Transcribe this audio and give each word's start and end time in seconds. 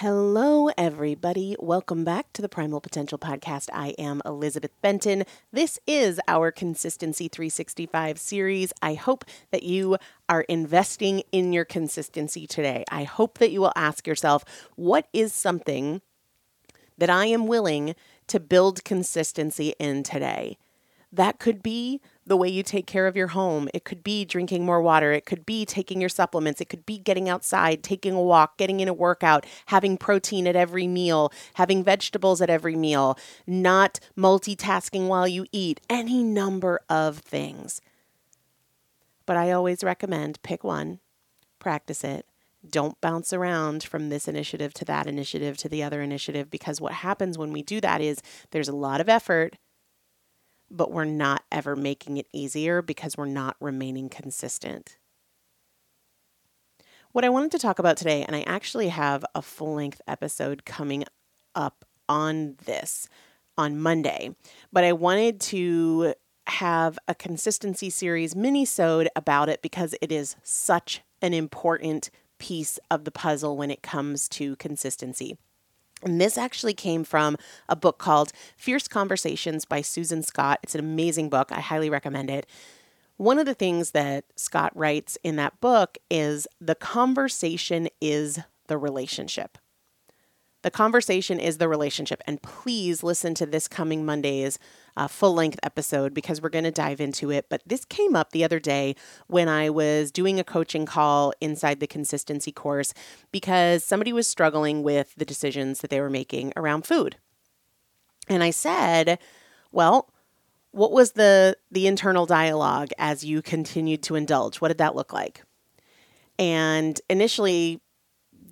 Hello, 0.00 0.68
everybody. 0.78 1.56
Welcome 1.58 2.04
back 2.04 2.32
to 2.34 2.40
the 2.40 2.48
Primal 2.48 2.80
Potential 2.80 3.18
Podcast. 3.18 3.68
I 3.72 3.96
am 3.98 4.22
Elizabeth 4.24 4.70
Benton. 4.80 5.24
This 5.52 5.80
is 5.88 6.20
our 6.28 6.52
Consistency 6.52 7.26
365 7.26 8.16
series. 8.16 8.72
I 8.80 8.94
hope 8.94 9.24
that 9.50 9.64
you 9.64 9.96
are 10.28 10.42
investing 10.42 11.24
in 11.32 11.52
your 11.52 11.64
consistency 11.64 12.46
today. 12.46 12.84
I 12.92 13.02
hope 13.02 13.38
that 13.38 13.50
you 13.50 13.60
will 13.60 13.72
ask 13.74 14.06
yourself, 14.06 14.44
what 14.76 15.08
is 15.12 15.34
something 15.34 16.00
that 16.96 17.10
I 17.10 17.26
am 17.26 17.48
willing 17.48 17.96
to 18.28 18.38
build 18.38 18.84
consistency 18.84 19.74
in 19.80 20.04
today? 20.04 20.58
That 21.10 21.38
could 21.38 21.62
be 21.62 22.02
the 22.26 22.36
way 22.36 22.48
you 22.48 22.62
take 22.62 22.86
care 22.86 23.06
of 23.06 23.16
your 23.16 23.28
home. 23.28 23.68
It 23.72 23.84
could 23.84 24.04
be 24.04 24.26
drinking 24.26 24.66
more 24.66 24.82
water. 24.82 25.12
It 25.12 25.24
could 25.24 25.46
be 25.46 25.64
taking 25.64 26.00
your 26.00 26.10
supplements. 26.10 26.60
It 26.60 26.68
could 26.68 26.84
be 26.84 26.98
getting 26.98 27.28
outside, 27.30 27.82
taking 27.82 28.12
a 28.12 28.22
walk, 28.22 28.58
getting 28.58 28.80
in 28.80 28.88
a 28.88 28.92
workout, 28.92 29.46
having 29.66 29.96
protein 29.96 30.46
at 30.46 30.54
every 30.54 30.86
meal, 30.86 31.32
having 31.54 31.82
vegetables 31.82 32.42
at 32.42 32.50
every 32.50 32.76
meal, 32.76 33.18
not 33.46 33.98
multitasking 34.18 35.08
while 35.08 35.26
you 35.26 35.46
eat, 35.50 35.80
any 35.88 36.22
number 36.22 36.80
of 36.90 37.18
things. 37.18 37.80
But 39.24 39.38
I 39.38 39.50
always 39.50 39.82
recommend 39.82 40.42
pick 40.42 40.62
one, 40.62 41.00
practice 41.58 42.04
it. 42.04 42.26
Don't 42.68 43.00
bounce 43.00 43.32
around 43.32 43.82
from 43.82 44.10
this 44.10 44.28
initiative 44.28 44.74
to 44.74 44.84
that 44.86 45.06
initiative 45.06 45.56
to 45.58 45.68
the 45.70 45.82
other 45.82 46.02
initiative 46.02 46.50
because 46.50 46.80
what 46.80 46.92
happens 46.92 47.38
when 47.38 47.52
we 47.52 47.62
do 47.62 47.80
that 47.80 48.02
is 48.02 48.20
there's 48.50 48.68
a 48.68 48.76
lot 48.76 49.00
of 49.00 49.08
effort 49.08 49.56
but 50.70 50.90
we're 50.90 51.04
not 51.04 51.44
ever 51.50 51.76
making 51.76 52.16
it 52.16 52.26
easier 52.32 52.82
because 52.82 53.16
we're 53.16 53.26
not 53.26 53.56
remaining 53.60 54.08
consistent. 54.08 54.96
What 57.12 57.24
I 57.24 57.30
wanted 57.30 57.50
to 57.52 57.58
talk 57.58 57.78
about 57.78 57.96
today, 57.96 58.22
and 58.24 58.36
I 58.36 58.42
actually 58.42 58.88
have 58.88 59.24
a 59.34 59.42
full 59.42 59.74
length 59.74 60.00
episode 60.06 60.64
coming 60.64 61.04
up 61.54 61.84
on 62.08 62.56
this 62.64 63.08
on 63.56 63.78
Monday, 63.78 64.36
but 64.72 64.84
I 64.84 64.92
wanted 64.92 65.40
to 65.40 66.14
have 66.46 66.98
a 67.08 67.14
consistency 67.14 67.90
series 67.90 68.36
mini-sode 68.36 69.08
about 69.16 69.48
it 69.48 69.62
because 69.62 69.94
it 70.00 70.12
is 70.12 70.36
such 70.42 71.02
an 71.20 71.34
important 71.34 72.10
piece 72.38 72.78
of 72.90 73.04
the 73.04 73.10
puzzle 73.10 73.56
when 73.56 73.70
it 73.70 73.82
comes 73.82 74.28
to 74.28 74.56
consistency. 74.56 75.36
And 76.02 76.20
this 76.20 76.38
actually 76.38 76.74
came 76.74 77.04
from 77.04 77.36
a 77.68 77.76
book 77.76 77.98
called 77.98 78.32
Fierce 78.56 78.88
Conversations 78.88 79.64
by 79.64 79.80
Susan 79.80 80.22
Scott. 80.22 80.60
It's 80.62 80.74
an 80.74 80.80
amazing 80.80 81.28
book. 81.28 81.50
I 81.50 81.60
highly 81.60 81.90
recommend 81.90 82.30
it. 82.30 82.46
One 83.16 83.38
of 83.38 83.46
the 83.46 83.54
things 83.54 83.90
that 83.90 84.24
Scott 84.36 84.70
writes 84.76 85.18
in 85.24 85.36
that 85.36 85.60
book 85.60 85.98
is 86.08 86.46
the 86.60 86.76
conversation 86.76 87.88
is 88.00 88.38
the 88.68 88.78
relationship. 88.78 89.58
The 90.68 90.72
conversation 90.72 91.40
is 91.40 91.56
the 91.56 91.66
relationship. 91.66 92.22
And 92.26 92.42
please 92.42 93.02
listen 93.02 93.32
to 93.36 93.46
this 93.46 93.68
coming 93.68 94.04
Monday's 94.04 94.58
uh, 94.98 95.08
full 95.08 95.32
length 95.32 95.58
episode 95.62 96.12
because 96.12 96.42
we're 96.42 96.50
going 96.50 96.64
to 96.64 96.70
dive 96.70 97.00
into 97.00 97.30
it. 97.30 97.46
But 97.48 97.62
this 97.64 97.86
came 97.86 98.14
up 98.14 98.32
the 98.32 98.44
other 98.44 98.60
day 98.60 98.94
when 99.28 99.48
I 99.48 99.70
was 99.70 100.12
doing 100.12 100.38
a 100.38 100.44
coaching 100.44 100.84
call 100.84 101.32
inside 101.40 101.80
the 101.80 101.86
consistency 101.86 102.52
course 102.52 102.92
because 103.32 103.82
somebody 103.82 104.12
was 104.12 104.28
struggling 104.28 104.82
with 104.82 105.14
the 105.16 105.24
decisions 105.24 105.80
that 105.80 105.88
they 105.88 106.02
were 106.02 106.10
making 106.10 106.52
around 106.54 106.84
food. 106.84 107.16
And 108.28 108.42
I 108.42 108.50
said, 108.50 109.18
well, 109.72 110.12
what 110.72 110.92
was 110.92 111.12
the 111.12 111.56
the 111.70 111.86
internal 111.86 112.26
dialogue 112.26 112.90
as 112.98 113.24
you 113.24 113.40
continued 113.40 114.02
to 114.02 114.16
indulge? 114.16 114.58
What 114.58 114.68
did 114.68 114.76
that 114.76 114.94
look 114.94 115.14
like? 115.14 115.44
And 116.38 117.00
initially 117.08 117.80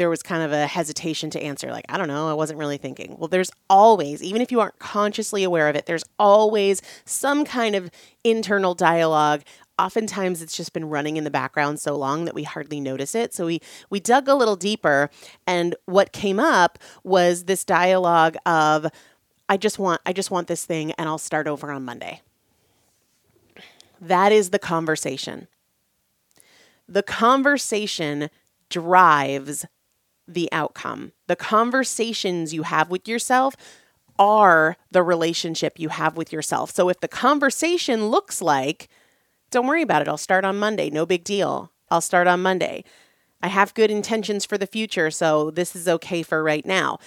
there 0.00 0.08
was 0.08 0.22
kind 0.22 0.42
of 0.42 0.50
a 0.50 0.66
hesitation 0.66 1.28
to 1.28 1.42
answer, 1.42 1.70
like, 1.70 1.84
I 1.90 1.98
don't 1.98 2.08
know, 2.08 2.26
I 2.26 2.32
wasn't 2.32 2.58
really 2.58 2.78
thinking. 2.78 3.16
Well, 3.18 3.28
there's 3.28 3.50
always, 3.68 4.22
even 4.22 4.40
if 4.40 4.50
you 4.50 4.58
aren't 4.58 4.78
consciously 4.78 5.44
aware 5.44 5.68
of 5.68 5.76
it, 5.76 5.84
there's 5.84 6.04
always 6.18 6.80
some 7.04 7.44
kind 7.44 7.76
of 7.76 7.90
internal 8.24 8.74
dialogue. 8.74 9.42
Oftentimes 9.78 10.40
it's 10.40 10.56
just 10.56 10.72
been 10.72 10.88
running 10.88 11.18
in 11.18 11.24
the 11.24 11.30
background 11.30 11.80
so 11.80 11.94
long 11.98 12.24
that 12.24 12.34
we 12.34 12.44
hardly 12.44 12.80
notice 12.80 13.14
it. 13.14 13.34
So 13.34 13.44
we 13.44 13.60
we 13.90 14.00
dug 14.00 14.26
a 14.26 14.34
little 14.34 14.56
deeper 14.56 15.10
and 15.46 15.76
what 15.84 16.12
came 16.12 16.40
up 16.40 16.78
was 17.04 17.44
this 17.44 17.62
dialogue 17.62 18.36
of 18.46 18.86
I 19.50 19.58
just 19.58 19.78
want 19.78 20.00
I 20.06 20.14
just 20.14 20.30
want 20.30 20.48
this 20.48 20.64
thing 20.64 20.92
and 20.92 21.10
I'll 21.10 21.18
start 21.18 21.46
over 21.46 21.70
on 21.70 21.84
Monday. 21.84 22.22
That 24.00 24.32
is 24.32 24.48
the 24.48 24.58
conversation. 24.58 25.46
The 26.88 27.02
conversation 27.02 28.30
drives 28.70 29.66
the 30.34 30.48
outcome. 30.52 31.12
The 31.26 31.36
conversations 31.36 32.54
you 32.54 32.62
have 32.62 32.90
with 32.90 33.08
yourself 33.08 33.54
are 34.18 34.76
the 34.90 35.02
relationship 35.02 35.78
you 35.78 35.88
have 35.88 36.16
with 36.16 36.32
yourself. 36.32 36.70
So 36.70 36.88
if 36.88 37.00
the 37.00 37.08
conversation 37.08 38.08
looks 38.08 38.42
like, 38.42 38.88
don't 39.50 39.66
worry 39.66 39.82
about 39.82 40.02
it, 40.02 40.08
I'll 40.08 40.16
start 40.16 40.44
on 40.44 40.58
Monday, 40.58 40.90
no 40.90 41.06
big 41.06 41.24
deal. 41.24 41.72
I'll 41.90 42.00
start 42.00 42.26
on 42.26 42.42
Monday. 42.42 42.84
I 43.42 43.48
have 43.48 43.74
good 43.74 43.90
intentions 43.90 44.44
for 44.44 44.58
the 44.58 44.66
future, 44.66 45.10
so 45.10 45.50
this 45.50 45.74
is 45.74 45.88
okay 45.88 46.22
for 46.22 46.42
right 46.42 46.66
now 46.66 46.98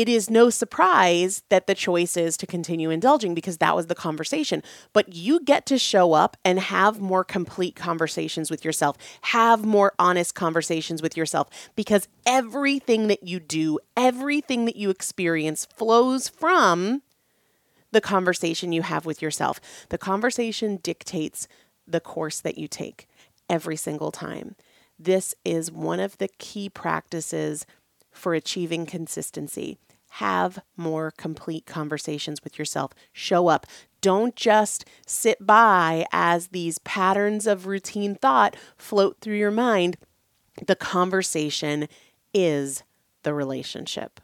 it 0.00 0.08
is 0.08 0.30
no 0.30 0.48
surprise 0.48 1.42
that 1.48 1.66
the 1.66 1.74
choice 1.74 2.16
is 2.16 2.36
to 2.36 2.46
continue 2.46 2.90
indulging 2.90 3.34
because 3.34 3.58
that 3.58 3.74
was 3.74 3.88
the 3.88 3.94
conversation. 3.96 4.62
But 4.92 5.14
you 5.14 5.40
get 5.40 5.66
to 5.66 5.78
show 5.78 6.12
up 6.12 6.36
and 6.44 6.60
have 6.60 7.00
more 7.00 7.24
complete 7.24 7.74
conversations 7.74 8.48
with 8.48 8.64
yourself, 8.64 8.96
have 9.22 9.64
more 9.64 9.92
honest 9.98 10.36
conversations 10.36 11.02
with 11.02 11.16
yourself 11.16 11.48
because 11.74 12.06
everything 12.24 13.08
that 13.08 13.24
you 13.24 13.40
do, 13.40 13.80
everything 13.96 14.66
that 14.66 14.76
you 14.76 14.88
experience 14.88 15.66
flows 15.74 16.28
from 16.28 17.02
the 17.90 18.00
conversation 18.00 18.72
you 18.72 18.82
have 18.82 19.04
with 19.04 19.20
yourself. 19.20 19.60
The 19.88 19.98
conversation 19.98 20.76
dictates 20.76 21.48
the 21.86 22.00
course 22.00 22.40
that 22.40 22.56
you 22.56 22.68
take 22.68 23.08
every 23.50 23.76
single 23.76 24.12
time. 24.12 24.54
This 24.96 25.34
is 25.44 25.72
one 25.72 25.98
of 25.98 26.18
the 26.18 26.28
key 26.38 26.68
practices 26.68 27.66
for 28.12 28.34
achieving 28.34 28.86
consistency 28.86 29.78
have 30.08 30.58
more 30.76 31.12
complete 31.16 31.66
conversations 31.66 32.42
with 32.42 32.58
yourself. 32.58 32.92
Show 33.12 33.48
up. 33.48 33.66
Don't 34.00 34.34
just 34.36 34.84
sit 35.06 35.44
by 35.44 36.06
as 36.12 36.48
these 36.48 36.78
patterns 36.78 37.46
of 37.46 37.66
routine 37.66 38.14
thought 38.14 38.56
float 38.76 39.18
through 39.20 39.36
your 39.36 39.50
mind. 39.50 39.96
The 40.66 40.76
conversation 40.76 41.88
is 42.32 42.82
the 43.22 43.34
relationship. 43.34 44.20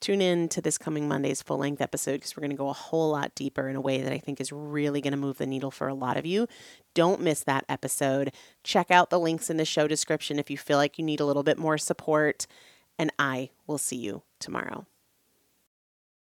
Tune 0.00 0.20
in 0.20 0.48
to 0.50 0.60
this 0.60 0.78
coming 0.78 1.08
Monday's 1.08 1.42
full 1.42 1.58
length 1.58 1.80
episode 1.80 2.14
because 2.14 2.36
we're 2.36 2.42
going 2.42 2.50
to 2.50 2.56
go 2.56 2.68
a 2.68 2.74
whole 2.74 3.10
lot 3.10 3.34
deeper 3.34 3.68
in 3.68 3.74
a 3.74 3.80
way 3.80 4.00
that 4.00 4.12
I 4.12 4.18
think 4.18 4.40
is 4.40 4.52
really 4.52 5.00
going 5.00 5.12
to 5.12 5.16
move 5.16 5.38
the 5.38 5.46
needle 5.46 5.72
for 5.72 5.88
a 5.88 5.94
lot 5.94 6.16
of 6.16 6.24
you. 6.24 6.46
Don't 6.94 7.20
miss 7.20 7.42
that 7.44 7.64
episode. 7.68 8.32
Check 8.62 8.92
out 8.92 9.10
the 9.10 9.18
links 9.18 9.50
in 9.50 9.56
the 9.56 9.64
show 9.64 9.88
description 9.88 10.38
if 10.38 10.50
you 10.50 10.56
feel 10.56 10.76
like 10.76 10.98
you 10.98 11.04
need 11.04 11.18
a 11.18 11.24
little 11.24 11.42
bit 11.42 11.58
more 11.58 11.78
support 11.78 12.46
and 12.98 13.12
I 13.18 13.50
will 13.66 13.78
see 13.78 13.96
you 13.96 14.22
tomorrow. 14.40 14.86